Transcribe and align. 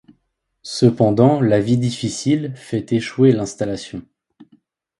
Cependant 0.63 1.41
la 1.41 1.59
vie 1.59 1.77
difficile 1.77 2.53
fait 2.55 2.91
échouer 2.91 3.31
l'installation. 3.33 4.01